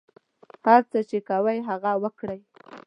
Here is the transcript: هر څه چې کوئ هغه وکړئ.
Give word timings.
هر 0.65 0.81
څه 0.91 0.99
چې 1.09 1.17
کوئ 1.29 1.57
هغه 1.69 1.91
وکړئ. 2.03 2.39